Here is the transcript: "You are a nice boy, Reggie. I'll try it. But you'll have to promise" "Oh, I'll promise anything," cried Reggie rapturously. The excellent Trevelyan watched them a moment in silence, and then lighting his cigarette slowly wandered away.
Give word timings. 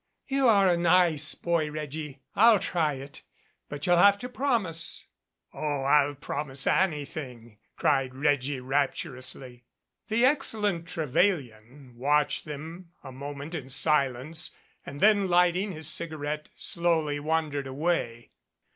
"You 0.27 0.47
are 0.47 0.67
a 0.67 0.77
nice 0.77 1.35
boy, 1.35 1.69
Reggie. 1.69 2.23
I'll 2.35 2.57
try 2.57 2.93
it. 2.95 3.21
But 3.69 3.85
you'll 3.85 3.97
have 3.97 4.17
to 4.21 4.29
promise" 4.29 5.05
"Oh, 5.53 5.83
I'll 5.83 6.15
promise 6.15 6.65
anything," 6.65 7.59
cried 7.77 8.15
Reggie 8.15 8.59
rapturously. 8.61 9.63
The 10.07 10.25
excellent 10.25 10.87
Trevelyan 10.87 11.93
watched 11.95 12.45
them 12.45 12.89
a 13.03 13.11
moment 13.11 13.53
in 13.53 13.69
silence, 13.69 14.57
and 14.87 15.01
then 15.01 15.27
lighting 15.27 15.71
his 15.71 15.87
cigarette 15.87 16.49
slowly 16.55 17.19
wandered 17.19 17.67
away. 17.67 18.31